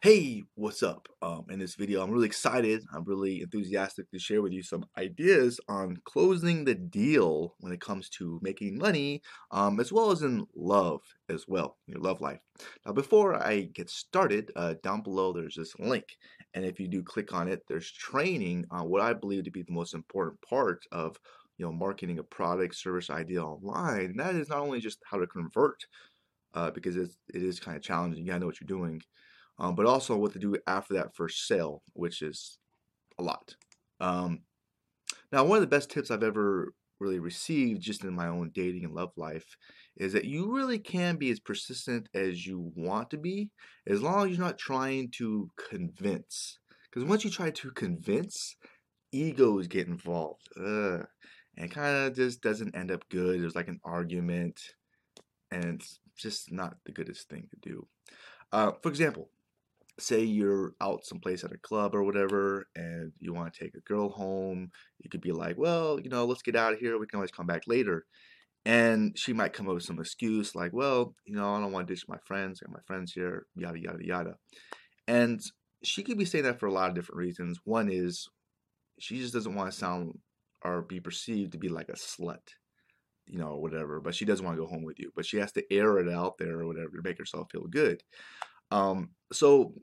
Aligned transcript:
Hey, 0.00 0.44
what's 0.54 0.84
up? 0.84 1.08
Um, 1.22 1.46
in 1.50 1.58
this 1.58 1.74
video, 1.74 2.02
I'm 2.02 2.10
really 2.12 2.26
excited. 2.26 2.84
I'm 2.94 3.02
really 3.02 3.42
enthusiastic 3.42 4.08
to 4.12 4.18
share 4.20 4.42
with 4.42 4.52
you 4.52 4.62
some 4.62 4.84
ideas 4.96 5.58
on 5.68 5.96
closing 6.04 6.64
the 6.64 6.76
deal 6.76 7.56
when 7.58 7.72
it 7.72 7.80
comes 7.80 8.08
to 8.10 8.38
making 8.40 8.78
money, 8.78 9.22
um, 9.50 9.80
as 9.80 9.92
well 9.92 10.12
as 10.12 10.22
in 10.22 10.46
love 10.54 11.00
as 11.28 11.46
well, 11.48 11.78
your 11.86 11.98
love 11.98 12.20
life. 12.20 12.40
Now, 12.86 12.92
before 12.92 13.34
I 13.34 13.62
get 13.62 13.90
started, 13.90 14.52
uh, 14.54 14.74
down 14.84 15.02
below 15.02 15.32
there's 15.32 15.56
this 15.56 15.76
link, 15.80 16.16
and 16.54 16.64
if 16.64 16.78
you 16.78 16.86
do 16.86 17.02
click 17.02 17.32
on 17.34 17.48
it, 17.48 17.62
there's 17.66 17.90
training 17.90 18.66
on 18.70 18.88
what 18.88 19.00
I 19.00 19.14
believe 19.14 19.44
to 19.44 19.50
be 19.50 19.62
the 19.62 19.72
most 19.72 19.94
important 19.94 20.40
part 20.42 20.84
of 20.92 21.16
you 21.56 21.66
know 21.66 21.72
marketing 21.72 22.20
a 22.20 22.22
product, 22.22 22.76
service, 22.76 23.10
idea 23.10 23.42
online. 23.44 24.04
And 24.06 24.20
that 24.20 24.36
is 24.36 24.48
not 24.48 24.60
only 24.60 24.78
just 24.78 25.00
how 25.10 25.18
to 25.18 25.26
convert, 25.26 25.84
uh, 26.54 26.70
because 26.70 26.96
it's, 26.96 27.18
it 27.34 27.42
is 27.42 27.60
kind 27.60 27.76
of 27.76 27.82
challenging. 27.82 28.20
You 28.24 28.28
gotta 28.28 28.40
know 28.40 28.46
what 28.46 28.60
you're 28.60 28.66
doing 28.66 29.00
um, 29.58 29.74
but 29.74 29.86
also 29.86 30.16
what 30.16 30.32
to 30.32 30.38
do 30.38 30.56
after 30.66 30.94
that 30.94 31.14
first 31.14 31.46
sale, 31.46 31.82
which 31.94 32.22
is 32.22 32.58
a 33.18 33.22
lot. 33.22 33.56
Um, 34.00 34.40
now, 35.32 35.44
one 35.44 35.56
of 35.56 35.62
the 35.62 35.66
best 35.66 35.90
tips 35.90 36.10
I've 36.10 36.22
ever 36.22 36.72
really 37.00 37.18
received 37.18 37.80
just 37.80 38.04
in 38.04 38.14
my 38.14 38.28
own 38.28 38.50
dating 38.52 38.84
and 38.84 38.94
love 38.94 39.12
life 39.16 39.56
is 39.96 40.12
that 40.12 40.24
you 40.24 40.52
really 40.52 40.78
can 40.78 41.16
be 41.16 41.30
as 41.30 41.40
persistent 41.40 42.08
as 42.14 42.46
you 42.46 42.72
want 42.74 43.10
to 43.10 43.16
be 43.16 43.50
as 43.86 44.02
long 44.02 44.24
as 44.24 44.36
you're 44.36 44.46
not 44.46 44.58
trying 44.58 45.10
to 45.16 45.50
convince. 45.68 46.58
Because 46.90 47.08
once 47.08 47.24
you 47.24 47.30
try 47.30 47.50
to 47.50 47.70
convince, 47.72 48.56
egos 49.12 49.66
get 49.66 49.86
involved. 49.86 50.48
Ugh. 50.58 51.06
And 51.56 51.70
kind 51.70 52.06
of 52.06 52.14
just 52.14 52.40
doesn't 52.40 52.76
end 52.76 52.92
up 52.92 53.08
good. 53.10 53.40
There's 53.40 53.56
like 53.56 53.66
an 53.66 53.80
argument, 53.84 54.60
and 55.50 55.80
it's 55.80 55.98
just 56.16 56.52
not 56.52 56.76
the 56.86 56.92
goodest 56.92 57.28
thing 57.28 57.48
to 57.50 57.68
do. 57.68 57.88
Uh, 58.52 58.72
for 58.80 58.88
example, 58.88 59.30
say 59.98 60.22
you're 60.22 60.74
out 60.80 61.04
someplace 61.04 61.44
at 61.44 61.52
a 61.52 61.58
club 61.58 61.94
or 61.94 62.04
whatever 62.04 62.66
and 62.76 63.12
you 63.18 63.32
want 63.32 63.52
to 63.52 63.64
take 63.64 63.74
a 63.74 63.80
girl 63.80 64.08
home 64.08 64.70
you 65.00 65.10
could 65.10 65.20
be 65.20 65.32
like 65.32 65.56
well 65.58 65.98
you 66.00 66.08
know 66.08 66.24
let's 66.24 66.42
get 66.42 66.56
out 66.56 66.72
of 66.72 66.78
here 66.78 66.98
we 66.98 67.06
can 67.06 67.16
always 67.16 67.30
come 67.30 67.46
back 67.46 67.62
later 67.66 68.04
and 68.64 69.18
she 69.18 69.32
might 69.32 69.52
come 69.52 69.68
up 69.68 69.74
with 69.74 69.84
some 69.84 69.98
excuse 69.98 70.54
like 70.54 70.72
well 70.72 71.14
you 71.26 71.34
know 71.34 71.54
i 71.54 71.60
don't 71.60 71.72
want 71.72 71.86
to 71.86 71.94
ditch 71.94 72.04
my 72.08 72.18
friends 72.26 72.60
i 72.62 72.66
got 72.66 72.74
my 72.74 72.82
friends 72.86 73.12
here 73.12 73.46
yada 73.56 73.78
yada 73.78 74.04
yada 74.04 74.34
and 75.06 75.40
she 75.82 76.02
could 76.02 76.18
be 76.18 76.24
saying 76.24 76.44
that 76.44 76.58
for 76.58 76.66
a 76.66 76.72
lot 76.72 76.88
of 76.88 76.94
different 76.94 77.18
reasons 77.18 77.58
one 77.64 77.88
is 77.90 78.28
she 78.98 79.18
just 79.18 79.34
doesn't 79.34 79.54
want 79.54 79.70
to 79.70 79.76
sound 79.76 80.12
or 80.64 80.82
be 80.82 81.00
perceived 81.00 81.52
to 81.52 81.58
be 81.58 81.68
like 81.68 81.88
a 81.88 81.92
slut 81.92 82.38
you 83.28 83.38
know, 83.38 83.56
whatever, 83.56 84.00
but 84.00 84.14
she 84.14 84.24
doesn't 84.24 84.44
want 84.44 84.56
to 84.56 84.62
go 84.62 84.68
home 84.68 84.84
with 84.84 84.98
you. 84.98 85.12
But 85.14 85.26
she 85.26 85.36
has 85.38 85.52
to 85.52 85.64
air 85.72 85.98
it 85.98 86.08
out 86.08 86.38
there 86.38 86.60
or 86.60 86.66
whatever 86.66 86.96
to 86.96 87.02
make 87.02 87.18
herself 87.18 87.48
feel 87.52 87.66
good. 87.68 88.02
Um, 88.70 89.10
so 89.32 89.74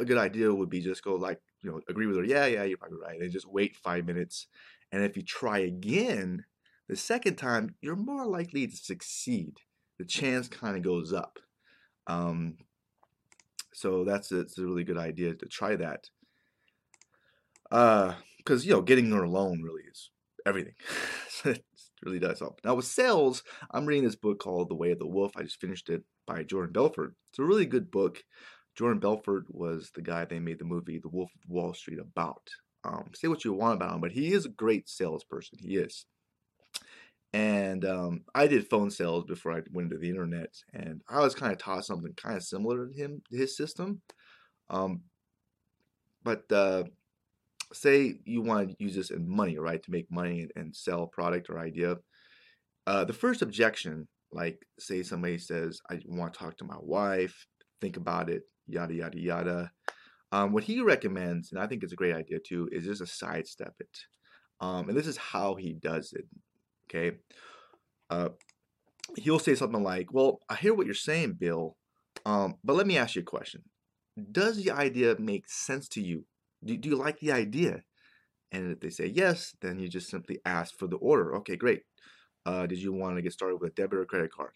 a 0.00 0.04
good 0.04 0.18
idea 0.18 0.52
would 0.54 0.70
be 0.70 0.80
just 0.80 1.02
go 1.02 1.14
like, 1.14 1.40
you 1.62 1.70
know, 1.70 1.80
agree 1.88 2.06
with 2.06 2.16
her. 2.16 2.24
Yeah, 2.24 2.46
yeah, 2.46 2.64
you're 2.64 2.78
probably 2.78 2.98
right. 2.98 3.20
And 3.20 3.32
just 3.32 3.46
wait 3.46 3.76
five 3.76 4.06
minutes. 4.06 4.46
And 4.92 5.02
if 5.02 5.16
you 5.16 5.22
try 5.22 5.58
again, 5.58 6.44
the 6.88 6.96
second 6.96 7.36
time, 7.36 7.74
you're 7.80 7.96
more 7.96 8.26
likely 8.26 8.66
to 8.66 8.76
succeed. 8.76 9.58
The 9.98 10.04
chance 10.04 10.48
kind 10.48 10.76
of 10.76 10.82
goes 10.82 11.12
up. 11.12 11.38
Um, 12.06 12.58
so 13.72 14.04
that's 14.04 14.32
a, 14.32 14.40
it's 14.40 14.58
a 14.58 14.64
really 14.64 14.84
good 14.84 14.98
idea 14.98 15.34
to 15.34 15.46
try 15.46 15.76
that. 15.76 16.10
Because, 17.70 18.62
uh, 18.62 18.64
you 18.64 18.70
know, 18.72 18.82
getting 18.82 19.10
her 19.10 19.22
alone 19.22 19.62
really 19.62 19.82
is 19.90 20.10
everything. 20.46 20.74
it 22.00 22.06
really 22.06 22.18
does 22.18 22.40
help. 22.40 22.60
Now, 22.64 22.74
with 22.74 22.84
sales, 22.84 23.42
I'm 23.70 23.86
reading 23.86 24.04
this 24.04 24.16
book 24.16 24.38
called 24.38 24.68
The 24.68 24.74
Way 24.74 24.92
of 24.92 24.98
the 24.98 25.06
Wolf. 25.06 25.32
I 25.36 25.42
just 25.42 25.60
finished 25.60 25.88
it 25.88 26.02
by 26.26 26.42
Jordan 26.42 26.72
Belfort. 26.72 27.14
It's 27.30 27.38
a 27.38 27.44
really 27.44 27.66
good 27.66 27.90
book. 27.90 28.22
Jordan 28.76 29.00
Belfort 29.00 29.46
was 29.48 29.90
the 29.94 30.02
guy 30.02 30.24
they 30.24 30.38
made 30.38 30.58
the 30.58 30.64
movie 30.64 30.98
The 30.98 31.08
Wolf 31.08 31.30
of 31.34 31.50
Wall 31.50 31.74
Street 31.74 31.98
about. 31.98 32.48
Um, 32.84 33.10
say 33.14 33.28
what 33.28 33.44
you 33.44 33.52
want 33.52 33.74
about 33.74 33.94
him, 33.94 34.00
but 34.00 34.12
he 34.12 34.32
is 34.32 34.46
a 34.46 34.50
great 34.50 34.88
salesperson. 34.88 35.58
He 35.60 35.76
is. 35.76 36.06
And 37.32 37.84
um, 37.84 38.22
I 38.34 38.46
did 38.46 38.70
phone 38.70 38.90
sales 38.90 39.24
before 39.24 39.52
I 39.52 39.62
went 39.72 39.92
into 39.92 39.98
the 39.98 40.08
internet, 40.08 40.54
and 40.72 41.02
I 41.08 41.20
was 41.20 41.34
kind 41.34 41.52
of 41.52 41.58
taught 41.58 41.84
something 41.84 42.12
kind 42.14 42.36
of 42.36 42.42
similar 42.42 42.86
to 42.86 42.92
him, 42.92 43.22
his 43.30 43.56
system. 43.56 44.00
Um, 44.70 45.02
but 46.22 46.50
uh, 46.50 46.84
say 47.72 48.20
you 48.24 48.42
want 48.42 48.70
to 48.70 48.76
use 48.78 48.94
this 48.94 49.10
in 49.10 49.28
money, 49.28 49.58
right, 49.58 49.82
to 49.82 49.90
make 49.90 50.10
money 50.10 50.48
and 50.56 50.74
sell 50.74 51.06
product 51.06 51.50
or 51.50 51.58
idea. 51.58 51.96
Uh, 52.86 53.04
the 53.04 53.12
first 53.12 53.42
objection, 53.42 54.08
like 54.32 54.58
say 54.78 55.02
somebody 55.02 55.38
says, 55.38 55.80
I 55.90 56.00
want 56.06 56.32
to 56.32 56.38
talk 56.38 56.56
to 56.58 56.64
my 56.64 56.78
wife, 56.80 57.46
think 57.80 57.96
about 57.96 58.30
it, 58.30 58.42
yada, 58.66 58.94
yada, 58.94 59.18
yada. 59.18 59.72
Um, 60.30 60.52
what 60.52 60.64
he 60.64 60.80
recommends, 60.82 61.52
and 61.52 61.60
I 61.60 61.66
think 61.66 61.82
it's 61.82 61.92
a 61.92 61.96
great 61.96 62.14
idea 62.14 62.38
too, 62.38 62.68
is 62.72 62.84
just 62.84 63.00
a 63.00 63.06
sidestep 63.06 63.74
it. 63.80 63.98
Um, 64.60 64.88
and 64.88 64.96
this 64.96 65.06
is 65.06 65.16
how 65.16 65.54
he 65.54 65.74
does 65.74 66.12
it. 66.12 66.26
Okay. 66.88 67.16
Uh, 68.10 68.30
he'll 69.16 69.38
say 69.38 69.54
something 69.54 69.82
like, 69.82 70.12
Well, 70.12 70.40
I 70.48 70.56
hear 70.56 70.74
what 70.74 70.86
you're 70.86 70.94
saying, 70.94 71.36
Bill, 71.38 71.76
um, 72.26 72.56
but 72.64 72.76
let 72.76 72.86
me 72.86 72.98
ask 72.98 73.14
you 73.14 73.22
a 73.22 73.24
question. 73.24 73.62
Does 74.32 74.56
the 74.56 74.70
idea 74.70 75.16
make 75.18 75.48
sense 75.48 75.88
to 75.90 76.02
you? 76.02 76.24
Do, 76.64 76.76
do 76.76 76.88
you 76.88 76.96
like 76.96 77.20
the 77.20 77.32
idea? 77.32 77.82
And 78.52 78.72
if 78.72 78.80
they 78.80 78.90
say 78.90 79.06
yes, 79.06 79.54
then 79.60 79.78
you 79.78 79.88
just 79.88 80.08
simply 80.08 80.40
ask 80.44 80.76
for 80.78 80.86
the 80.86 80.96
order. 80.96 81.36
Okay, 81.36 81.56
great. 81.56 81.82
Uh, 82.46 82.66
did 82.66 82.78
you 82.78 82.92
want 82.92 83.16
to 83.16 83.22
get 83.22 83.32
started 83.32 83.56
with 83.56 83.72
a 83.72 83.74
debit 83.74 83.98
or 83.98 84.04
credit 84.06 84.32
card? 84.32 84.52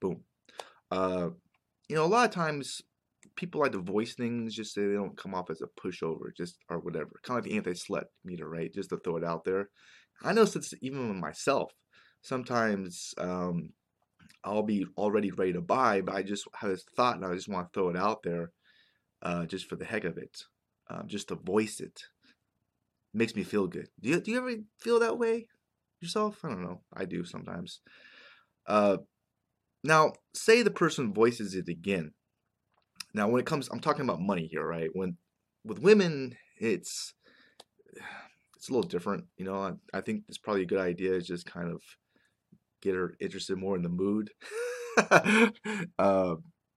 Boom. 0.00 0.24
Uh, 0.90 1.30
you 1.88 1.96
know, 1.96 2.04
a 2.04 2.06
lot 2.06 2.28
of 2.28 2.34
times 2.34 2.82
people 3.36 3.60
like 3.60 3.72
to 3.72 3.78
voice 3.78 4.14
things 4.14 4.54
just 4.54 4.74
so 4.74 4.80
they 4.80 4.94
don't 4.94 5.16
come 5.16 5.34
off 5.34 5.50
as 5.50 5.62
a 5.62 5.80
pushover, 5.80 6.34
just 6.36 6.58
or 6.68 6.78
whatever. 6.78 7.12
Kind 7.22 7.38
of 7.38 7.44
like 7.44 7.50
the 7.50 7.56
anti-slut 7.56 8.04
meter, 8.24 8.48
right? 8.48 8.72
Just 8.72 8.90
to 8.90 8.98
throw 8.98 9.16
it 9.16 9.24
out 9.24 9.44
there. 9.44 9.70
I 10.22 10.32
know 10.32 10.44
since 10.44 10.74
even 10.82 11.08
with 11.08 11.16
myself, 11.16 11.72
sometimes 12.20 13.14
um, 13.18 13.70
I'll 14.44 14.62
be 14.62 14.86
already 14.96 15.30
ready 15.30 15.54
to 15.54 15.60
buy, 15.60 16.02
but 16.02 16.14
I 16.14 16.22
just 16.22 16.46
have 16.54 16.70
this 16.70 16.84
thought 16.96 17.16
and 17.16 17.24
I 17.24 17.34
just 17.34 17.48
want 17.48 17.72
to 17.72 17.78
throw 17.78 17.88
it 17.88 17.96
out 17.96 18.22
there, 18.22 18.50
uh, 19.22 19.46
just 19.46 19.68
for 19.68 19.76
the 19.76 19.84
heck 19.84 20.04
of 20.04 20.18
it, 20.18 20.36
um, 20.90 21.04
just 21.06 21.28
to 21.28 21.36
voice 21.36 21.80
it. 21.80 22.02
Makes 23.14 23.34
me 23.34 23.42
feel 23.42 23.66
good. 23.66 23.88
Do 24.00 24.10
you 24.10 24.20
do 24.20 24.30
you 24.30 24.38
ever 24.38 24.54
feel 24.78 25.00
that 25.00 25.18
way 25.18 25.46
yourself? 26.00 26.44
I 26.44 26.48
don't 26.48 26.62
know. 26.62 26.82
I 26.92 27.06
do 27.06 27.24
sometimes. 27.24 27.80
Uh, 28.66 28.98
now, 29.82 30.12
say 30.34 30.62
the 30.62 30.70
person 30.70 31.12
voices 31.12 31.54
it 31.54 31.68
again 31.68 32.12
now, 33.14 33.28
when 33.28 33.40
it 33.40 33.46
comes, 33.46 33.68
I'm 33.68 33.80
talking 33.80 34.02
about 34.02 34.20
money 34.20 34.46
here, 34.46 34.64
right? 34.64 34.90
When 34.92 35.16
with 35.64 35.80
women, 35.80 36.36
it's 36.58 37.14
it's 38.56 38.68
a 38.68 38.72
little 38.72 38.88
different. 38.88 39.24
You 39.36 39.44
know, 39.46 39.56
I, 39.56 39.72
I 39.98 40.00
think 40.00 40.24
it's 40.28 40.38
probably 40.38 40.62
a 40.62 40.66
good 40.66 40.78
idea 40.78 41.12
to 41.12 41.20
just 41.20 41.46
kind 41.46 41.70
of 41.70 41.82
get 42.82 42.94
her 42.94 43.14
interested 43.20 43.56
more 43.58 43.76
in 43.76 43.82
the 43.82 43.88
mood. 43.88 44.30
uh, 45.98 46.36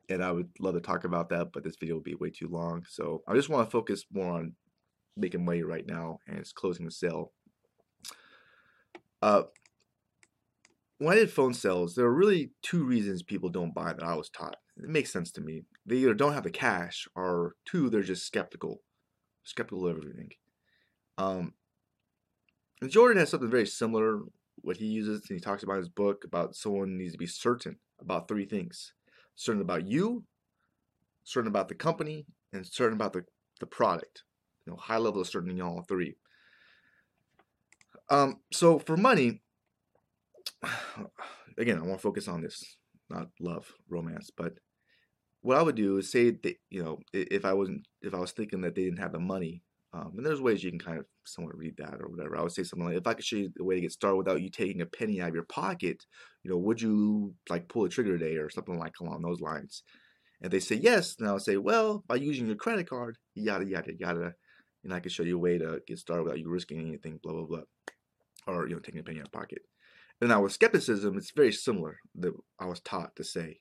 and 0.10 0.24
I 0.24 0.32
would 0.32 0.50
love 0.60 0.76
to 0.76 0.82
talk 0.82 1.04
about 1.04 1.30
that, 1.30 1.52
but 1.54 1.64
this 1.64 1.78
video 1.80 1.96
will 1.96 2.02
be 2.02 2.16
way 2.16 2.30
too 2.30 2.48
long. 2.48 2.86
So 2.90 3.24
I 3.28 3.34
just 3.34 3.50
want 3.50 3.68
to 3.68 3.72
focus 3.72 4.06
more 4.12 4.34
on 4.34 4.54
making 5.16 5.46
money 5.46 5.64
right 5.64 5.86
now 5.86 6.20
and 6.28 6.38
it's 6.38 6.52
closing 6.52 6.86
the 6.86 6.92
sale. 6.92 7.32
Uh, 9.22 9.44
when 10.98 11.14
I 11.14 11.20
did 11.20 11.32
phone 11.32 11.54
sales, 11.54 11.96
there 11.96 12.06
are 12.06 12.14
really 12.14 12.52
two 12.62 12.84
reasons 12.84 13.24
people 13.24 13.50
don't 13.50 13.74
buy 13.74 13.94
that 13.94 14.04
I 14.04 14.16
was 14.16 14.30
taught. 14.30 14.58
It 14.78 14.90
makes 14.90 15.12
sense 15.12 15.32
to 15.34 15.42
me. 15.42 15.64
They 15.86 15.98
either 15.98 16.14
don't 16.14 16.34
have 16.34 16.44
the 16.44 16.50
cash, 16.50 17.08
or 17.16 17.56
two, 17.66 17.90
they're 17.90 18.02
just 18.02 18.26
skeptical, 18.26 18.82
skeptical 19.44 19.88
of 19.88 19.98
everything. 19.98 20.32
Um, 21.18 21.54
and 22.82 22.90
Jordan 22.90 23.20
has 23.20 23.30
something 23.30 23.50
very 23.50 23.66
similar. 23.66 24.22
What 24.62 24.78
he 24.78 24.86
uses, 24.86 25.22
and 25.30 25.38
he 25.38 25.42
talks 25.42 25.64
about 25.64 25.74
in 25.74 25.80
his 25.80 25.90
book 25.90 26.24
about 26.26 26.56
someone 26.56 26.98
needs 26.98 27.14
to 27.14 27.18
be 27.18 27.28
certain 27.28 27.78
about 28.00 28.28
three 28.28 28.46
things: 28.46 28.94
certain 29.36 29.62
about 29.62 29.86
you, 29.88 30.24
certain 31.24 31.48
about 31.48 31.68
the 31.68 31.76
company, 31.76 32.26
and 32.52 32.66
certain 32.66 32.96
about 32.96 33.14
the 33.14 33.26
the 33.60 33.66
product. 33.66 34.24
You 34.66 34.74
know, 34.74 34.78
high 34.78 34.98
level 34.98 35.22
of 35.22 35.28
certainty 35.28 35.56
in 35.56 35.62
all 35.62 35.84
three. 35.88 36.16
Um, 38.10 38.40
so 38.52 38.80
for 38.80 38.98
money, 38.98 39.42
again, 41.58 41.78
I 41.78 41.82
want 41.82 42.00
to 42.00 42.04
focus 42.04 42.28
on 42.28 42.42
this, 42.42 42.78
not 43.10 43.28
love, 43.40 43.74
romance, 43.90 44.30
but 44.36 44.54
what 45.42 45.58
I 45.58 45.62
would 45.62 45.76
do 45.76 45.98
is 45.98 46.12
say 46.12 46.32
that 46.32 46.56
you 46.70 46.84
know 46.84 47.00
if 47.12 47.46
I 47.46 47.54
wasn't 47.54 47.86
if 48.02 48.14
I 48.14 48.20
was 48.20 48.32
thinking 48.32 48.62
that 48.62 48.76
they 48.76 48.86
didn't 48.86 49.00
have 49.00 49.12
the 49.12 49.20
money, 49.20 49.62
um, 49.94 50.14
and 50.18 50.26
there's 50.26 50.42
ways 50.42 50.64
you 50.64 50.72
can 50.72 50.80
kind 50.80 50.98
of 50.98 51.06
somewhat 51.24 51.56
read 51.56 51.78
that 51.78 52.02
or 52.02 52.08
whatever. 52.08 52.36
I 52.36 52.42
would 52.42 52.52
say 52.52 52.64
something 52.64 52.88
like, 52.88 52.98
if 52.98 53.06
I 53.06 53.14
could 53.14 53.24
show 53.24 53.36
you 53.36 53.52
the 53.56 53.64
way 53.64 53.76
to 53.76 53.82
get 53.82 53.92
started 53.92 54.18
without 54.18 54.42
you 54.42 54.50
taking 54.50 54.82
a 54.82 54.88
penny 54.88 55.22
out 55.22 55.30
of 55.30 55.36
your 55.36 55.44
pocket, 55.44 56.04
you 56.42 56.50
know, 56.50 56.58
would 56.58 56.82
you 56.82 57.36
like 57.50 57.70
pull 57.70 57.86
a 57.86 57.90
trigger 57.90 58.18
today 58.18 58.38
or 58.38 58.50
something 58.50 58.78
like 58.78 58.94
along 59.00 59.22
those 59.22 59.40
lines? 59.40 59.84
And 60.42 60.52
they 60.52 60.60
say 60.60 60.76
yes, 60.76 61.16
then 61.16 61.30
I 61.30 61.34
would 61.34 61.44
say, 61.44 61.58
well, 61.58 62.04
by 62.08 62.16
using 62.16 62.48
your 62.48 62.56
credit 62.56 62.90
card, 62.90 63.18
yada 63.36 63.66
yada 63.66 63.92
yada, 63.98 64.34
and 64.84 64.94
I 64.94 65.00
can 65.00 65.12
show 65.12 65.24
you 65.24 65.38
a 65.38 65.40
way 65.40 65.60
to 65.60 65.80
get 65.88 66.00
started 66.00 66.24
without 66.24 66.40
you 66.40 66.50
risking 66.50 66.80
anything, 66.80 67.20
blah 67.22 67.34
blah 67.34 67.46
blah, 67.46 67.62
or 68.48 68.68
you 68.68 68.74
know, 68.74 68.80
taking 68.80 69.00
a 69.00 69.04
penny 69.04 69.20
out 69.20 69.28
of 69.28 69.32
pocket. 69.32 69.62
And 70.20 70.30
now 70.30 70.42
with 70.42 70.54
skepticism, 70.54 71.18
it's 71.18 71.32
very 71.36 71.52
similar 71.52 72.00
that 72.16 72.34
I 72.60 72.66
was 72.66 72.80
taught 72.80 73.16
to 73.18 73.24
say. 73.24 73.60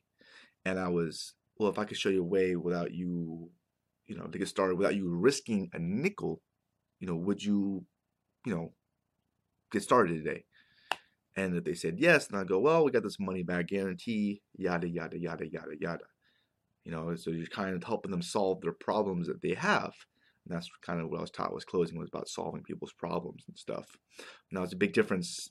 And 0.65 0.79
I 0.79 0.89
was, 0.89 1.35
well, 1.59 1.71
if 1.71 1.79
I 1.79 1.85
could 1.85 1.97
show 1.97 2.09
you 2.09 2.23
a 2.23 2.27
way 2.27 2.57
without 2.57 2.93
you 2.93 3.32
you 4.07 4.17
know, 4.17 4.27
to 4.27 4.39
get 4.39 4.49
started 4.49 4.77
without 4.77 4.97
you 4.97 5.09
risking 5.09 5.71
a 5.73 5.79
nickel, 5.79 6.41
you 7.01 7.07
know, 7.07 7.17
would 7.17 7.43
you, 7.43 7.85
you 8.45 8.55
know, 8.55 8.73
get 9.71 9.83
started 9.83 10.25
today? 10.25 10.45
And 11.37 11.57
if 11.57 11.65
they 11.65 11.75
said 11.75 11.99
yes, 11.99 12.29
and 12.29 12.39
I 12.39 12.45
go, 12.45 12.59
well, 12.59 12.85
we 12.85 12.91
got 12.91 13.03
this 13.03 13.19
money 13.19 13.43
back 13.43 13.69
guarantee, 13.69 14.43
yada, 14.57 14.89
yada, 14.89 15.19
yada, 15.19 15.47
yada, 15.51 15.73
yada. 15.81 16.05
You 16.85 16.93
know, 16.93 17.15
so 17.17 17.31
you're 17.31 17.47
kind 17.47 17.75
of 17.75 17.85
helping 17.85 18.11
them 18.11 18.23
solve 18.23 18.61
their 18.61 18.73
problems 18.73 19.29
that 19.29 19.41
they 19.41 19.55
have. 19.55 19.93
And 20.45 20.55
that's 20.55 20.69
kind 20.85 21.01
of 21.01 21.09
what 21.09 21.19
I 21.19 21.23
was 21.23 21.31
taught 21.31 21.55
was 21.55 21.65
closing 21.65 21.99
was 21.99 22.09
about 22.09 22.29
solving 22.29 22.63
people's 22.63 22.93
problems 22.93 23.45
and 23.47 23.57
stuff. 23.57 23.87
Now 24.51 24.63
it's 24.63 24.73
a 24.73 24.77
big 24.77 24.93
difference. 24.93 25.51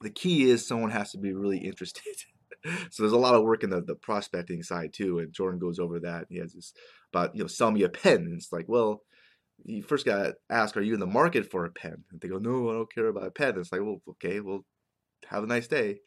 The 0.00 0.10
key 0.10 0.50
is 0.50 0.66
someone 0.66 0.90
has 0.90 1.10
to 1.12 1.18
be 1.18 1.32
really 1.32 1.58
interested. 1.58 2.02
so 2.90 3.02
there's 3.02 3.12
a 3.12 3.18
lot 3.18 3.34
of 3.34 3.42
work 3.42 3.62
in 3.62 3.70
the, 3.70 3.80
the 3.80 3.94
prospecting 3.94 4.62
side 4.62 4.92
too. 4.92 5.18
And 5.18 5.32
Jordan 5.32 5.58
goes 5.58 5.78
over 5.78 6.00
that. 6.00 6.26
He 6.28 6.38
has 6.38 6.52
this 6.52 6.72
about, 7.12 7.34
you 7.34 7.42
know, 7.42 7.48
sell 7.48 7.70
me 7.70 7.82
a 7.82 7.88
pen. 7.88 8.16
And 8.16 8.34
it's 8.34 8.52
like, 8.52 8.66
well, 8.68 9.02
you 9.64 9.82
first 9.82 10.06
got 10.06 10.22
to 10.22 10.36
ask, 10.50 10.76
are 10.76 10.82
you 10.82 10.94
in 10.94 11.00
the 11.00 11.06
market 11.06 11.50
for 11.50 11.64
a 11.64 11.70
pen? 11.70 12.04
And 12.10 12.20
they 12.20 12.28
go, 12.28 12.38
no, 12.38 12.70
I 12.70 12.74
don't 12.74 12.92
care 12.92 13.06
about 13.06 13.26
a 13.26 13.30
pen. 13.30 13.50
And 13.50 13.58
it's 13.58 13.72
like, 13.72 13.80
well, 13.80 14.00
okay, 14.10 14.40
well, 14.40 14.64
have 15.26 15.44
a 15.44 15.48
nice 15.48 15.66
day. 15.66 16.00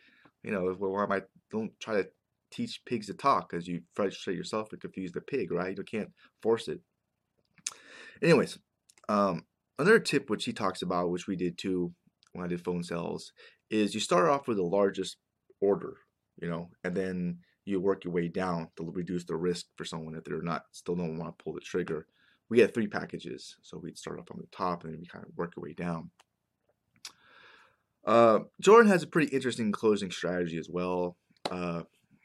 You 0.43 0.51
know, 0.51 0.73
why 0.79 1.03
am 1.03 1.11
I, 1.11 1.21
don't 1.51 1.71
try 1.79 1.95
to 1.95 2.07
teach 2.51 2.81
pigs 2.85 3.07
to 3.07 3.13
talk 3.13 3.49
because 3.49 3.67
you 3.67 3.81
frustrate 3.93 4.37
yourself 4.37 4.71
and 4.71 4.81
confuse 4.81 5.11
the 5.11 5.21
pig, 5.21 5.51
right? 5.51 5.75
You 5.77 5.83
can't 5.83 6.11
force 6.41 6.67
it. 6.67 6.79
Anyways, 8.21 8.59
um, 9.09 9.45
another 9.79 9.99
tip 9.99 10.29
which 10.29 10.45
he 10.45 10.53
talks 10.53 10.81
about, 10.81 11.09
which 11.09 11.27
we 11.27 11.35
did 11.35 11.57
too 11.57 11.93
when 12.33 12.45
I 12.45 12.47
did 12.47 12.63
phone 12.63 12.83
sales, 12.83 13.33
is 13.69 13.93
you 13.93 13.99
start 13.99 14.29
off 14.29 14.47
with 14.47 14.57
the 14.57 14.63
largest 14.63 15.17
order, 15.59 15.97
you 16.39 16.49
know, 16.49 16.69
and 16.83 16.95
then 16.95 17.39
you 17.65 17.79
work 17.79 18.03
your 18.03 18.13
way 18.13 18.27
down 18.27 18.69
to 18.75 18.89
reduce 18.91 19.23
the 19.25 19.35
risk 19.35 19.67
for 19.75 19.85
someone 19.85 20.15
if 20.15 20.23
they're 20.23 20.41
not 20.41 20.63
still 20.71 20.95
don't 20.95 21.17
want 21.17 21.37
to 21.37 21.43
pull 21.43 21.53
the 21.53 21.59
trigger. 21.59 22.07
We 22.49 22.59
had 22.59 22.73
three 22.73 22.87
packages, 22.87 23.55
so 23.61 23.77
we'd 23.77 23.97
start 23.97 24.19
off 24.19 24.31
on 24.31 24.39
the 24.39 24.47
top 24.55 24.83
and 24.83 24.93
then 24.93 24.99
we 24.99 25.05
kind 25.05 25.25
of 25.25 25.31
work 25.37 25.53
our 25.57 25.63
way 25.63 25.73
down. 25.73 26.11
Uh, 28.05 28.39
Jordan 28.59 28.91
has 28.91 29.03
a 29.03 29.07
pretty 29.07 29.33
interesting 29.33 29.71
closing 29.71 30.11
strategy 30.11 30.57
as 30.57 30.69
well. 30.69 31.17
Uh, 31.49 31.83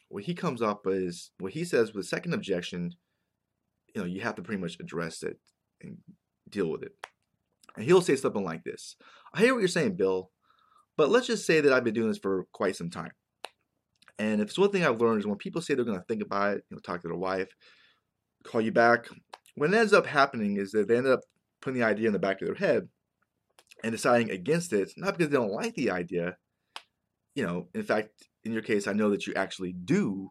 what 0.08 0.24
he 0.24 0.34
comes 0.34 0.62
up 0.62 0.86
is 0.86 1.32
what 1.38 1.52
he 1.52 1.64
says 1.64 1.92
with 1.92 2.06
second 2.06 2.32
objection, 2.32 2.92
you 3.94 4.00
know, 4.00 4.06
you 4.06 4.20
have 4.22 4.36
to 4.36 4.42
pretty 4.42 4.60
much 4.60 4.76
address 4.80 5.22
it 5.22 5.38
and 5.82 5.98
deal 6.48 6.70
with 6.70 6.82
it. 6.82 6.92
And 7.76 7.84
he'll 7.84 8.00
say 8.00 8.16
something 8.16 8.44
like 8.44 8.64
this 8.64 8.96
I 9.34 9.40
hear 9.40 9.52
what 9.52 9.60
you're 9.60 9.68
saying, 9.68 9.96
Bill, 9.96 10.30
but 10.96 11.10
let's 11.10 11.26
just 11.26 11.46
say 11.46 11.60
that 11.60 11.72
I've 11.72 11.84
been 11.84 11.94
doing 11.94 12.08
this 12.08 12.18
for 12.18 12.46
quite 12.52 12.76
some 12.76 12.90
time. 12.90 13.12
And 14.18 14.40
if 14.40 14.48
it's 14.48 14.58
one 14.58 14.70
thing 14.70 14.84
I've 14.84 15.00
learned 15.00 15.20
is 15.20 15.26
when 15.26 15.36
people 15.36 15.60
say 15.60 15.74
they're 15.74 15.84
going 15.84 15.98
to 15.98 16.04
think 16.04 16.22
about 16.22 16.56
it, 16.56 16.64
you 16.70 16.76
know, 16.76 16.80
talk 16.80 17.02
to 17.02 17.08
their 17.08 17.16
wife, 17.16 17.48
call 18.44 18.60
you 18.60 18.72
back, 18.72 19.08
what 19.56 19.72
ends 19.72 19.92
up 19.92 20.06
happening 20.06 20.56
is 20.56 20.70
that 20.72 20.88
they 20.88 20.96
end 20.96 21.06
up 21.06 21.20
putting 21.60 21.80
the 21.80 21.86
idea 21.86 22.06
in 22.06 22.12
the 22.12 22.18
back 22.18 22.40
of 22.40 22.46
their 22.46 22.54
head 22.54 22.88
and 23.82 23.92
deciding 23.92 24.30
against 24.30 24.72
it, 24.72 24.92
not 24.96 25.16
because 25.16 25.30
they 25.30 25.36
don't 25.36 25.52
like 25.52 25.74
the 25.74 25.90
idea. 25.90 26.36
You 27.34 27.46
know, 27.46 27.68
in 27.74 27.82
fact, 27.82 28.10
in 28.44 28.52
your 28.52 28.62
case, 28.62 28.86
I 28.86 28.92
know 28.92 29.10
that 29.10 29.26
you 29.26 29.34
actually 29.34 29.72
do. 29.72 30.30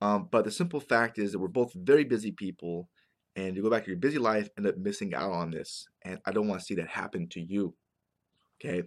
Um, 0.00 0.28
but 0.30 0.44
the 0.44 0.50
simple 0.50 0.80
fact 0.80 1.18
is 1.18 1.32
that 1.32 1.38
we're 1.38 1.48
both 1.48 1.72
very 1.74 2.04
busy 2.04 2.32
people 2.32 2.88
and 3.36 3.56
you 3.56 3.62
go 3.62 3.70
back 3.70 3.84
to 3.84 3.90
your 3.90 3.98
busy 3.98 4.18
life, 4.18 4.48
end 4.56 4.66
up 4.66 4.76
missing 4.76 5.14
out 5.14 5.32
on 5.32 5.50
this. 5.50 5.86
And 6.04 6.18
I 6.26 6.32
don't 6.32 6.48
want 6.48 6.60
to 6.60 6.66
see 6.66 6.74
that 6.76 6.88
happen 6.88 7.28
to 7.30 7.40
you. 7.40 7.74
Okay. 8.62 8.82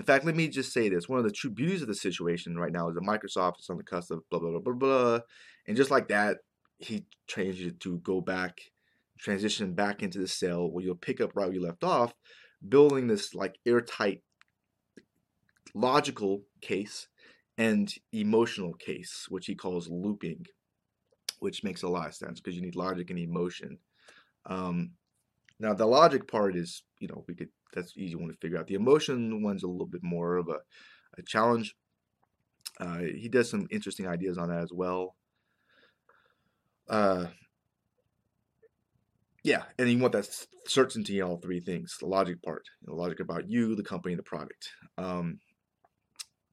In 0.00 0.06
fact, 0.06 0.24
let 0.24 0.34
me 0.34 0.48
just 0.48 0.72
say 0.72 0.88
this. 0.88 1.10
One 1.10 1.18
of 1.18 1.26
the 1.26 1.30
true 1.30 1.50
beauties 1.50 1.82
of 1.82 1.88
the 1.88 1.94
situation 1.94 2.56
right 2.56 2.72
now 2.72 2.88
is 2.88 2.94
that 2.94 3.04
Microsoft 3.04 3.60
is 3.60 3.68
on 3.68 3.76
the 3.76 3.82
cusp 3.82 4.10
of 4.10 4.26
blah, 4.30 4.40
blah, 4.40 4.50
blah, 4.52 4.60
blah, 4.60 4.72
blah. 4.72 5.20
And 5.68 5.76
just 5.76 5.90
like 5.90 6.08
that, 6.08 6.38
he 6.78 7.04
trains 7.28 7.60
you 7.60 7.72
to 7.72 7.98
go 7.98 8.22
back, 8.22 8.62
transition 9.18 9.74
back 9.74 10.02
into 10.02 10.18
the 10.18 10.26
cell 10.26 10.70
where 10.70 10.82
you'll 10.82 10.94
pick 10.94 11.20
up 11.20 11.32
right 11.34 11.48
where 11.48 11.54
you 11.54 11.62
left 11.62 11.84
off, 11.84 12.14
building 12.66 13.08
this 13.08 13.34
like 13.34 13.58
airtight, 13.66 14.22
logical 15.74 16.44
case 16.62 17.08
and 17.58 17.92
emotional 18.10 18.72
case, 18.72 19.26
which 19.28 19.44
he 19.44 19.54
calls 19.54 19.86
looping 19.90 20.46
which 21.40 21.64
makes 21.64 21.82
a 21.82 21.88
lot 21.88 22.06
of 22.06 22.14
sense 22.14 22.38
because 22.38 22.54
you 22.54 22.62
need 22.62 22.76
logic 22.76 23.10
and 23.10 23.18
emotion. 23.18 23.78
Um, 24.46 24.92
now 25.60 25.74
the 25.74 25.86
logic 25.86 26.26
part 26.26 26.56
is, 26.56 26.82
you 26.98 27.06
know, 27.06 27.24
we 27.28 27.34
could 27.34 27.50
that's 27.72 27.96
easy 27.96 28.16
one 28.16 28.28
to 28.28 28.36
figure 28.36 28.58
out. 28.58 28.66
The 28.66 28.74
emotion 28.74 29.42
one's 29.42 29.62
a 29.62 29.68
little 29.68 29.86
bit 29.86 30.02
more 30.02 30.36
of 30.36 30.48
a, 30.48 30.58
a 31.18 31.22
challenge. 31.24 31.76
Uh, 32.80 32.98
he 32.98 33.28
does 33.28 33.48
some 33.50 33.68
interesting 33.70 34.08
ideas 34.08 34.38
on 34.38 34.48
that 34.48 34.62
as 34.62 34.72
well. 34.72 35.14
Uh, 36.88 37.26
yeah, 39.44 39.64
and 39.78 39.88
you 39.88 39.98
want 39.98 40.12
that 40.14 40.28
certainty 40.66 41.18
in 41.18 41.24
all 41.24 41.36
three 41.36 41.60
things: 41.60 41.96
the 42.00 42.06
logic 42.06 42.42
part, 42.42 42.64
the 42.82 42.94
logic 42.94 43.20
about 43.20 43.48
you, 43.48 43.76
the 43.76 43.82
company, 43.82 44.14
the 44.14 44.22
product. 44.22 44.70
Um, 44.98 45.38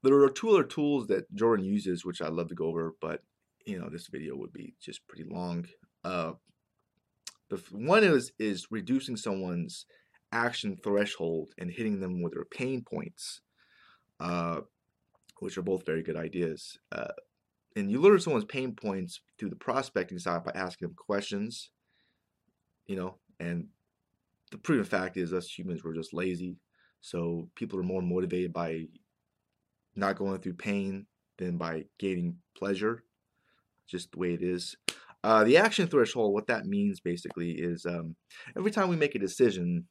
there 0.03 0.13
are 0.13 0.29
two 0.29 0.49
other 0.49 0.63
tools 0.63 1.07
that 1.07 1.33
Jordan 1.33 1.65
uses, 1.65 2.05
which 2.05 2.21
I'd 2.21 2.33
love 2.33 2.49
to 2.49 2.55
go 2.55 2.67
over, 2.67 2.93
but 3.01 3.21
you 3.65 3.79
know 3.79 3.89
this 3.89 4.07
video 4.07 4.35
would 4.35 4.53
be 4.53 4.73
just 4.81 5.07
pretty 5.07 5.25
long. 5.29 5.65
Uh, 6.03 6.33
the 7.49 7.57
one 7.71 8.03
is 8.03 8.31
is 8.39 8.67
reducing 8.71 9.15
someone's 9.15 9.85
action 10.31 10.77
threshold 10.83 11.53
and 11.57 11.71
hitting 11.71 11.99
them 11.99 12.21
with 12.21 12.33
their 12.33 12.45
pain 12.45 12.83
points, 12.83 13.41
uh, 14.19 14.61
which 15.39 15.57
are 15.57 15.63
both 15.63 15.85
very 15.85 16.03
good 16.03 16.17
ideas. 16.17 16.77
Uh, 16.91 17.07
and 17.75 17.91
you 17.91 18.01
learn 18.01 18.19
someone's 18.19 18.45
pain 18.45 18.73
points 18.73 19.21
through 19.37 19.49
the 19.49 19.55
prospecting 19.55 20.19
side 20.19 20.43
by 20.43 20.51
asking 20.55 20.87
them 20.87 20.95
questions, 20.95 21.69
you 22.85 22.95
know. 22.95 23.17
And 23.39 23.67
the 24.51 24.57
proven 24.57 24.85
fact 24.85 25.15
is, 25.15 25.31
us 25.31 25.47
humans 25.47 25.83
were 25.83 25.93
just 25.93 26.13
lazy, 26.13 26.57
so 27.01 27.49
people 27.55 27.79
are 27.79 27.83
more 27.83 28.01
motivated 28.01 28.51
by 28.51 28.87
not 29.95 30.17
going 30.17 30.39
through 30.39 30.53
pain 30.53 31.05
than 31.37 31.57
by 31.57 31.85
gaining 31.99 32.37
pleasure 32.57 33.03
just 33.87 34.11
the 34.11 34.19
way 34.19 34.33
it 34.33 34.41
is. 34.41 34.75
Uh, 35.23 35.43
the 35.43 35.57
action 35.57 35.87
threshold, 35.87 36.33
what 36.33 36.47
that 36.47 36.65
means 36.65 36.99
basically 36.99 37.51
is 37.51 37.85
um, 37.85 38.15
every 38.57 38.71
time 38.71 38.89
we 38.89 38.95
make 38.95 39.15
a 39.15 39.19
decision, 39.19 39.87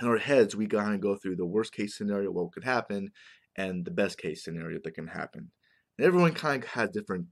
in 0.00 0.08
our 0.08 0.18
heads, 0.18 0.56
we 0.56 0.66
kind 0.66 0.94
of 0.94 1.00
go 1.00 1.16
through 1.16 1.36
the 1.36 1.46
worst 1.46 1.72
case 1.72 1.96
scenario, 1.96 2.30
what 2.32 2.52
could 2.52 2.64
happen, 2.64 3.10
and 3.56 3.84
the 3.84 3.90
best 3.92 4.18
case 4.18 4.44
scenario 4.44 4.78
that 4.84 4.94
can 4.94 5.06
happen. 5.06 5.50
And 5.98 6.06
everyone 6.06 6.34
kind 6.34 6.64
of 6.64 6.70
has 6.70 6.90
different 6.90 7.28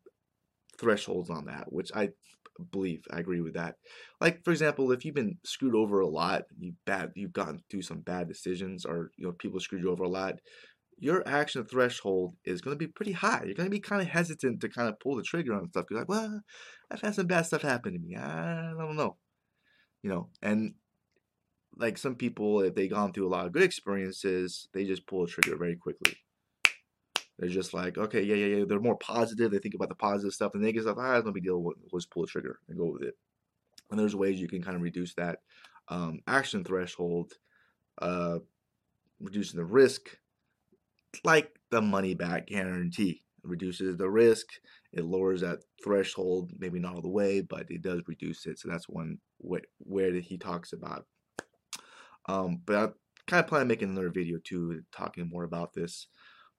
thresholds 0.79 1.31
on 1.31 1.47
that, 1.47 1.73
which 1.73 1.91
I 1.95 2.11
believe 2.71 3.03
I 3.13 3.21
agree 3.21 3.41
with 3.41 3.55
that. 3.55 3.77
Like 4.21 4.45
for 4.45 4.51
example, 4.51 4.93
if 4.93 5.05
you've 5.05 5.15
been 5.15 5.39
screwed 5.45 5.75
over 5.75 6.01
a 6.01 6.07
lot, 6.09 6.43
you 6.59 6.75
bad, 6.87 7.13
you've 7.17 7.33
gotten 7.33 7.61
through 7.71 7.83
some 7.83 8.01
bad 8.01 8.29
decisions, 8.29 8.85
or 8.85 9.11
you 9.17 9.27
know 9.27 9.33
people 9.33 9.61
screwed 9.61 9.83
you 9.83 9.91
over 9.91 10.05
a 10.05 10.09
lot 10.09 10.35
your 11.03 11.27
action 11.27 11.65
threshold 11.65 12.37
is 12.45 12.61
going 12.61 12.79
to 12.79 12.79
be 12.79 12.87
pretty 12.87 13.11
high. 13.11 13.43
You're 13.45 13.57
going 13.57 13.67
to 13.67 13.71
be 13.71 13.81
kind 13.81 14.01
of 14.01 14.07
hesitant 14.07 14.61
to 14.61 14.69
kind 14.69 14.89
of 14.89 15.01
pull 15.01 15.17
the 15.17 15.25
trigger 15.25 15.53
on 15.53 15.69
stuff. 15.69 15.87
You're 15.91 15.99
like, 15.99 16.09
well, 16.09 16.43
I've 16.93 17.01
had 17.01 17.17
some 17.17 17.27
bad 17.27 17.45
stuff 17.45 17.63
happen 17.63 17.95
to 17.95 17.99
me. 17.99 18.15
I 18.15 18.73
don't 18.79 18.95
know. 18.95 19.17
You 20.05 20.11
know, 20.11 20.29
and 20.43 20.75
like 21.77 21.99
some 21.99 22.15
people, 22.15 22.61
if 22.61 22.77
they've 22.77 22.89
gone 22.89 23.13
through 23.13 23.27
a 23.27 23.35
lot 23.35 23.47
of 23.47 23.53
good 23.53 23.65
experiences, 23.65 24.69
they 24.73 24.85
just 24.85 25.05
pull 25.09 25.27
the 25.27 25.33
trigger 25.33 25.57
very 25.57 25.75
quickly. 25.75 26.15
They're 27.37 27.49
just 27.49 27.75
like, 27.75 27.99
okay, 27.99 28.23
yeah, 28.23 28.37
yeah, 28.37 28.59
yeah. 28.59 28.65
They're 28.65 28.79
more 28.79 28.99
positive. 28.99 29.51
They 29.51 29.59
think 29.59 29.75
about 29.75 29.89
the 29.89 29.97
positive 29.97 30.33
stuff. 30.33 30.53
The 30.53 30.61
negative 30.61 30.85
stuff, 30.85 30.99
ah, 31.01 31.21
no 31.25 31.33
big 31.33 31.43
deal. 31.43 31.69
Just 31.93 32.13
pull 32.13 32.23
the 32.23 32.29
trigger 32.29 32.61
and 32.69 32.79
go 32.79 32.93
with 32.93 33.03
it. 33.03 33.15
And 33.91 33.99
there's 33.99 34.15
ways 34.15 34.41
you 34.41 34.47
can 34.47 34.63
kind 34.63 34.77
of 34.77 34.83
reduce 34.83 35.15
that 35.15 35.41
um, 35.89 36.21
action 36.29 36.63
threshold, 36.63 37.33
uh, 38.01 38.39
reducing 39.21 39.59
the 39.59 39.65
risk 39.65 40.17
like 41.25 41.57
the 41.71 41.83
money 41.83 42.15
back 42.15 42.47
guarantee. 42.47 43.23
It 43.45 43.51
reduces 43.51 43.97
the 43.97 44.09
risk, 44.09 44.47
it 44.93 45.05
lowers 45.05 45.41
that 45.41 45.61
threshold, 45.83 46.53
maybe 46.59 46.79
not 46.79 46.95
all 46.95 47.03
the 47.03 47.09
way, 47.09 47.41
but 47.41 47.67
it 47.71 47.83
does 47.83 48.03
reduce 48.07 48.47
it. 48.47 48.59
So 48.59 48.69
that's 48.69 48.89
one 48.89 49.19
way, 49.41 49.61
where 49.79 50.13
he 50.13 50.39
talks 50.39 50.73
about. 50.73 51.07
Um, 52.29 52.61
but 52.65 52.77
I 52.77 52.89
kind 53.27 53.41
of 53.43 53.49
plan 53.49 53.63
on 53.63 53.69
making 53.69 53.91
another 53.91 54.11
video 54.11 54.39
too, 54.43 54.83
talking 54.93 55.29
more 55.29 55.45
about 55.45 55.73
this. 55.75 56.07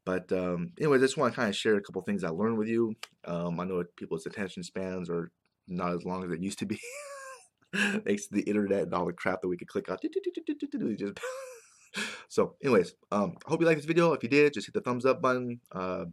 But 0.05 0.31
um, 0.33 0.73
anyways, 0.77 1.01
I 1.01 1.05
just 1.05 1.17
want 1.17 1.33
to 1.33 1.35
kind 1.39 1.49
of 1.49 1.55
share 1.55 1.75
a 1.75 1.81
couple 1.81 2.01
things 2.01 2.23
I 2.23 2.29
learned 2.29 2.57
with 2.57 2.67
you. 2.67 2.95
Um, 3.25 3.59
I 3.59 3.63
know 3.63 3.83
people's 3.95 4.25
attention 4.25 4.63
spans 4.63 5.09
are 5.09 5.31
not 5.67 5.93
as 5.93 6.03
long 6.03 6.25
as 6.25 6.31
it 6.31 6.41
used 6.41 6.59
to 6.59 6.65
be. 6.65 6.79
Thanks 7.75 8.27
to 8.27 8.35
the 8.35 8.41
internet 8.41 8.83
and 8.83 8.93
all 8.93 9.05
the 9.05 9.13
crap 9.13 9.41
that 9.41 9.47
we 9.47 9.57
could 9.57 9.69
click 9.69 9.89
on. 9.89 9.97
Just 10.01 11.19
so, 12.29 12.55
anyways, 12.63 12.93
um, 13.11 13.35
I 13.45 13.49
hope 13.49 13.61
you 13.61 13.67
liked 13.67 13.79
this 13.79 13.85
video. 13.85 14.13
If 14.13 14.23
you 14.23 14.29
did, 14.29 14.53
just 14.53 14.67
hit 14.67 14.73
the 14.73 14.81
thumbs 14.81 15.05
up 15.05 15.21
button. 15.21 15.59
Uh, 15.71 16.05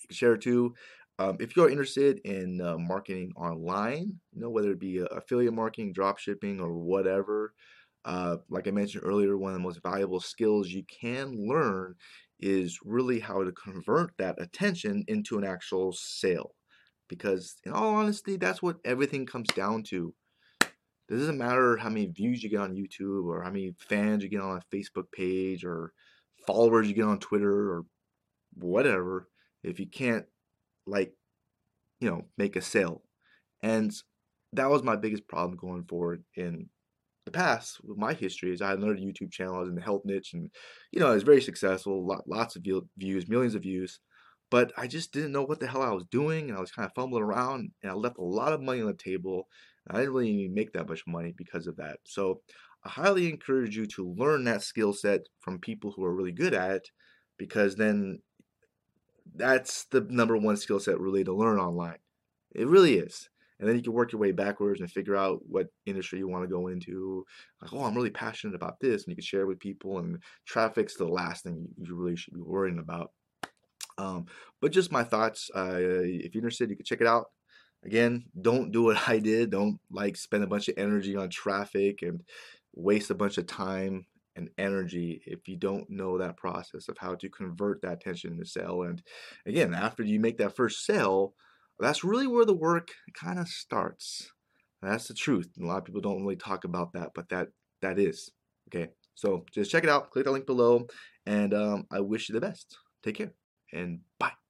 you 0.00 0.08
can 0.08 0.14
share 0.14 0.34
it 0.34 0.42
too. 0.42 0.74
Um, 1.18 1.36
if 1.40 1.56
you're 1.56 1.70
interested 1.70 2.20
in 2.24 2.60
uh, 2.60 2.78
marketing 2.78 3.32
online, 3.36 4.18
you 4.32 4.40
know, 4.40 4.50
whether 4.50 4.72
it 4.72 4.80
be 4.80 5.00
uh, 5.00 5.04
affiliate 5.06 5.52
marketing, 5.52 5.92
drop 5.92 6.18
shipping, 6.18 6.60
or 6.60 6.72
whatever, 6.72 7.54
uh, 8.04 8.38
like 8.48 8.66
I 8.66 8.70
mentioned 8.70 9.04
earlier, 9.06 9.36
one 9.36 9.52
of 9.52 9.58
the 9.58 9.62
most 9.62 9.82
valuable 9.82 10.20
skills 10.20 10.68
you 10.68 10.84
can 10.84 11.46
learn 11.46 11.94
is 12.40 12.78
really 12.82 13.20
how 13.20 13.44
to 13.44 13.52
convert 13.52 14.16
that 14.18 14.40
attention 14.40 15.04
into 15.06 15.38
an 15.38 15.44
actual 15.44 15.92
sale. 15.92 16.54
Because, 17.08 17.56
in 17.64 17.72
all 17.72 17.94
honesty, 17.94 18.36
that's 18.36 18.62
what 18.62 18.78
everything 18.84 19.26
comes 19.26 19.48
down 19.54 19.82
to. 19.84 20.14
It 21.12 21.16
doesn't 21.16 21.36
matter 21.36 21.76
how 21.76 21.90
many 21.90 22.06
views 22.06 22.42
you 22.42 22.48
get 22.48 22.60
on 22.60 22.74
YouTube 22.74 23.26
or 23.26 23.42
how 23.42 23.50
many 23.50 23.74
fans 23.78 24.22
you 24.22 24.30
get 24.30 24.40
on 24.40 24.56
a 24.56 24.74
Facebook 24.74 25.12
page 25.12 25.62
or 25.62 25.92
followers 26.46 26.88
you 26.88 26.94
get 26.94 27.04
on 27.04 27.18
Twitter 27.18 27.70
or 27.70 27.84
whatever 28.54 29.28
if 29.62 29.78
you 29.78 29.86
can't 29.86 30.24
like 30.86 31.12
you 32.00 32.08
know 32.08 32.22
make 32.38 32.56
a 32.56 32.62
sale? 32.62 33.02
And 33.62 33.92
that 34.54 34.70
was 34.70 34.82
my 34.82 34.96
biggest 34.96 35.28
problem 35.28 35.58
going 35.58 35.84
forward 35.84 36.24
in 36.34 36.70
the 37.26 37.30
past 37.30 37.84
with 37.84 37.98
my 37.98 38.14
history 38.14 38.50
is 38.50 38.62
I 38.62 38.70
had 38.70 38.78
another 38.78 38.94
YouTube 38.94 39.30
channel 39.30 39.56
I 39.56 39.60
was 39.60 39.68
in 39.68 39.74
the 39.74 39.82
health 39.82 40.02
niche 40.06 40.32
and 40.32 40.50
you 40.92 41.00
know 41.00 41.08
I 41.08 41.14
was 41.14 41.22
very 41.24 41.42
successful 41.42 42.06
lots 42.26 42.56
of 42.56 42.64
views 42.96 43.28
millions 43.28 43.54
of 43.54 43.62
views 43.62 44.00
but 44.50 44.72
I 44.76 44.86
just 44.86 45.12
didn't 45.12 45.32
know 45.32 45.44
what 45.44 45.60
the 45.60 45.66
hell 45.66 45.82
I 45.82 45.92
was 45.92 46.04
doing 46.10 46.48
and 46.48 46.58
I 46.58 46.60
was 46.60 46.72
kind 46.72 46.86
of 46.86 46.92
fumbling 46.94 47.22
around 47.22 47.70
and 47.82 47.92
I 47.92 47.94
left 47.94 48.18
a 48.18 48.22
lot 48.22 48.52
of 48.52 48.60
money 48.60 48.80
on 48.80 48.88
the 48.88 48.94
table 48.94 49.46
I 49.90 49.98
didn't 49.98 50.14
really 50.14 50.48
make 50.48 50.72
that 50.72 50.88
much 50.88 51.04
money 51.06 51.34
because 51.36 51.66
of 51.66 51.76
that 51.76 51.98
so 52.04 52.40
I 52.84 52.88
highly 52.88 53.28
encourage 53.28 53.76
you 53.76 53.86
to 53.86 54.14
learn 54.16 54.44
that 54.44 54.62
skill 54.62 54.92
set 54.92 55.28
from 55.40 55.58
people 55.58 55.92
who 55.92 56.04
are 56.04 56.14
really 56.14 56.32
good 56.32 56.54
at 56.54 56.72
it 56.72 56.88
because 57.38 57.76
then 57.76 58.20
that's 59.34 59.84
the 59.86 60.00
number 60.10 60.36
one 60.36 60.56
skill 60.56 60.80
set 60.80 61.00
really 61.00 61.24
to 61.24 61.32
learn 61.32 61.58
online. 61.58 61.98
It 62.54 62.66
really 62.66 62.96
is. 62.96 63.28
And 63.60 63.68
then 63.68 63.76
you 63.76 63.82
can 63.82 63.92
work 63.92 64.10
your 64.10 64.20
way 64.20 64.32
backwards 64.32 64.80
and 64.80 64.90
figure 64.90 65.14
out 65.14 65.40
what 65.48 65.68
industry 65.86 66.18
you 66.18 66.26
want 66.26 66.42
to 66.42 66.48
go 66.48 66.66
into. 66.66 67.24
Like, 67.60 67.72
oh, 67.72 67.84
I'm 67.84 67.94
really 67.94 68.10
passionate 68.10 68.56
about 68.56 68.80
this, 68.80 69.04
and 69.04 69.12
you 69.12 69.14
can 69.14 69.22
share 69.22 69.42
it 69.42 69.46
with 69.46 69.60
people. 69.60 69.98
And 69.98 70.18
traffic's 70.46 70.96
the 70.96 71.06
last 71.06 71.44
thing 71.44 71.68
you 71.80 71.94
really 71.94 72.16
should 72.16 72.34
be 72.34 72.40
worrying 72.40 72.80
about. 72.80 73.12
Um, 73.98 74.26
but 74.60 74.72
just 74.72 74.90
my 74.90 75.04
thoughts. 75.04 75.48
Uh, 75.54 75.78
if 75.78 76.34
you're 76.34 76.42
interested, 76.42 76.70
you 76.70 76.76
can 76.76 76.84
check 76.84 77.00
it 77.00 77.06
out. 77.06 77.26
Again, 77.84 78.24
don't 78.40 78.72
do 78.72 78.82
what 78.84 78.96
I 79.08 79.18
did. 79.18 79.50
Don't 79.50 79.78
like 79.90 80.16
spend 80.16 80.44
a 80.44 80.48
bunch 80.48 80.68
of 80.68 80.74
energy 80.76 81.16
on 81.16 81.30
traffic 81.30 82.02
and 82.02 82.22
waste 82.74 83.10
a 83.10 83.14
bunch 83.14 83.38
of 83.38 83.46
time 83.46 84.06
and 84.34 84.48
energy 84.56 85.20
if 85.26 85.46
you 85.46 85.56
don't 85.56 85.90
know 85.90 86.16
that 86.16 86.38
process 86.38 86.88
of 86.88 86.96
how 86.98 87.14
to 87.14 87.28
convert 87.28 87.82
that 87.82 87.94
attention 87.94 88.32
into 88.32 88.46
sale. 88.46 88.82
And 88.82 89.02
again, 89.46 89.74
after 89.74 90.02
you 90.02 90.18
make 90.18 90.38
that 90.38 90.56
first 90.56 90.86
sale, 90.86 91.34
that's 91.78 92.04
really 92.04 92.26
where 92.26 92.46
the 92.46 92.54
work 92.54 92.88
kind 93.14 93.38
of 93.38 93.48
starts. 93.48 94.30
That's 94.80 95.08
the 95.08 95.14
truth. 95.14 95.48
A 95.60 95.64
lot 95.64 95.78
of 95.78 95.84
people 95.84 96.00
don't 96.00 96.22
really 96.22 96.36
talk 96.36 96.64
about 96.64 96.92
that, 96.94 97.10
but 97.14 97.28
that 97.28 97.48
that 97.82 97.98
is 97.98 98.30
okay. 98.68 98.90
So 99.14 99.44
just 99.52 99.70
check 99.70 99.84
it 99.84 99.90
out. 99.90 100.10
Click 100.10 100.24
the 100.24 100.32
link 100.32 100.46
below, 100.46 100.86
and 101.26 101.52
um, 101.54 101.86
I 101.90 102.00
wish 102.00 102.28
you 102.28 102.32
the 102.32 102.40
best. 102.40 102.76
Take 103.02 103.16
care 103.16 103.32
and 103.72 104.00
bye. 104.18 104.41